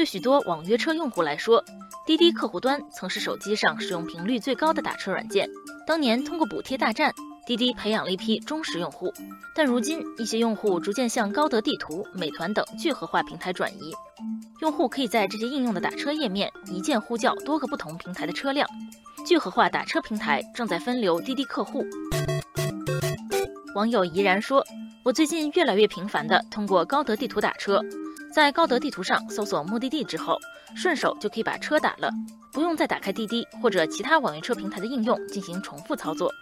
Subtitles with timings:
[0.00, 1.62] 对许多网约车用户来说，
[2.06, 5.46] 滴滴客户端曾是手机上使用频率最高的打车软件。
[5.86, 7.12] 当年通过补贴大战，
[7.46, 9.12] 滴滴培养了一批忠实用户。
[9.54, 13.92] 但如今，一些用户逐渐向高德地图、美团等聚合化平台转移。
[14.62, 18.66] 用户可以在这些应用的打车页面一键呼叫多个不同平台的车辆。
[19.26, 21.84] 聚合化打车平台正在分流滴滴客户。
[23.74, 24.64] 网友怡然说
[25.04, 27.82] ：“我最近越来越频繁地通过高德地图打车。”
[28.32, 30.38] 在高德地图上搜索目的地之后，
[30.76, 32.08] 顺手就可以把车打了，
[32.52, 36.32] 不用再打开滴滴或者其他网约车平台的应用进行重复操作。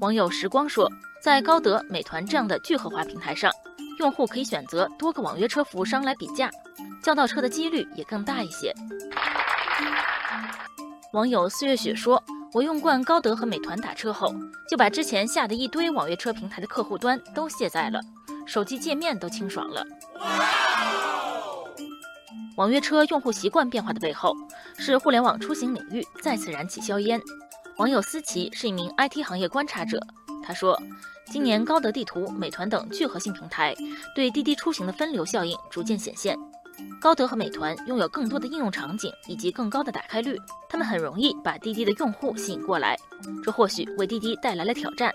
[0.00, 0.90] 网友时光说，
[1.22, 3.50] 在高德、美团这样的聚合化平台上，
[3.98, 6.50] 用户可以选择多个网约车服务商来比价，
[7.02, 8.74] 叫到车的几率也更大一些。
[11.14, 14.34] 网友四月雪说，我用惯高德和美团打车后，
[14.68, 18.00] 就把之前下的一堆网约车平台的客户端都卸载了。
[18.46, 19.84] 手机界面都清爽了。
[22.56, 24.32] 网约车用户习惯变化的背后，
[24.78, 27.20] 是互联网出行领域再次燃起硝烟。
[27.78, 30.00] 网友思琪是一名 IT 行业观察者，
[30.40, 30.80] 他说，
[31.26, 33.74] 今年高德地图、美团等聚合性平台
[34.14, 36.38] 对滴滴出行的分流效应逐渐显现。
[37.00, 42.96] 高德和美团拥有更多的应用场景以及更高的打开率，他们很容易把滴滴的用户吸引过来，
[43.42, 45.12] 这或许为滴滴带来了挑战。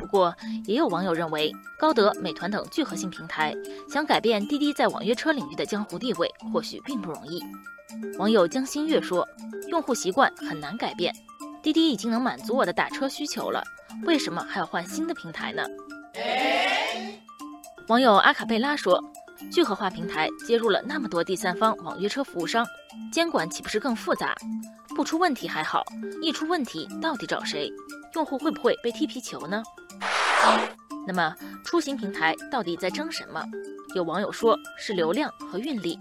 [0.00, 0.34] 不过，
[0.64, 3.54] 也有网友认为，高德、美团等聚合性平台
[3.86, 7.42] 想改变滴滴在网约车领域的江湖地位，或许并不容易。
[8.16, 9.28] 网友江新月说
[9.68, 11.14] ：“用户习惯很难改变，
[11.62, 13.62] 滴滴已经能满足我的打车需求了，
[14.04, 15.62] 为什么还要换新的平台呢？”
[17.88, 18.98] 网友阿卡贝拉说
[19.52, 22.66] ：“聚合化平台接入了那么多第三方网约车服务商，
[23.12, 24.34] 监管岂不是更复杂？
[24.96, 25.84] 不出问题还好，
[26.22, 27.70] 一出问题到底找谁？
[28.14, 29.62] 用户会不会被踢皮球呢？”
[31.06, 33.42] 那么，出行平台到底在争什么？
[33.94, 35.98] 有网友说是流量和运力。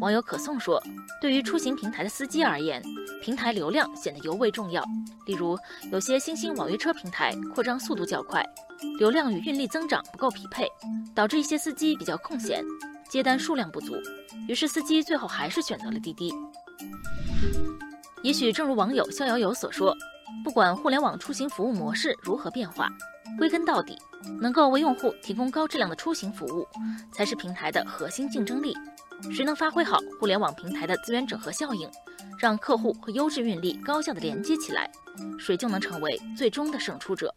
[0.00, 0.82] 网友可颂说，
[1.20, 2.82] 对于出行平台的司机而言，
[3.20, 4.82] 平台流量显得尤为重要。
[5.26, 5.58] 例如，
[5.90, 8.44] 有些新兴网约车平台扩张速度较快，
[8.98, 10.66] 流量与运力增长不够匹配，
[11.14, 12.64] 导致一些司机比较空闲，
[13.10, 13.94] 接单数量不足，
[14.48, 16.32] 于是司机最后还是选择了滴滴。
[18.22, 19.94] 也许正如网友逍遥游所说。
[20.42, 22.88] 不管互联网出行服务模式如何变化，
[23.38, 23.98] 归根到底，
[24.40, 26.66] 能够为用户提供高质量的出行服务，
[27.12, 28.74] 才是平台的核心竞争力。
[29.32, 31.88] 谁能发挥好互联网平台的资源整合效应，
[32.38, 34.90] 让客户和优质运力高效的连接起来，
[35.38, 37.34] 谁就能成为最终的胜出者。